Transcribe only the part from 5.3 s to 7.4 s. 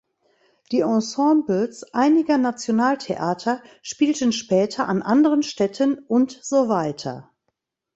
Stätten und so weiter